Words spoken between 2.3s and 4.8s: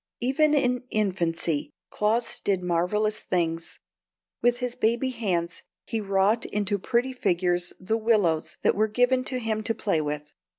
did marvellous things. With his